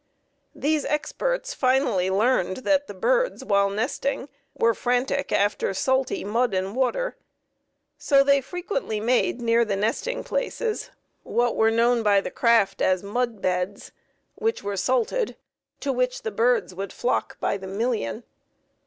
[0.55, 6.75] These experts finally learned that the birds while nesting were frantic after salty mud and
[6.75, 7.17] water,
[7.99, 10.89] so they frequently made, near the nesting places,
[11.21, 13.91] what were known by the craft as mud beds,
[14.33, 15.35] which were salted,
[15.81, 18.23] to which the birds would flock by the million.